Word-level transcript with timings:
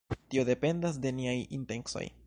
Tio 0.29 0.45
dependas 0.47 0.97
de 1.05 1.13
niaj 1.19 1.37
intencoj. 1.59 2.05